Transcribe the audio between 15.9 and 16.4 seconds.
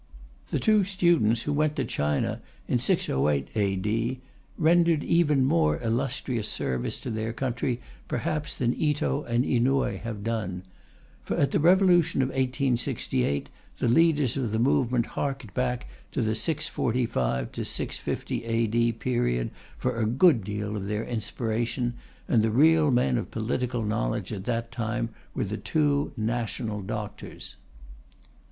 to the